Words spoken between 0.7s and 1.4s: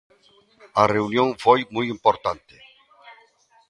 A reunión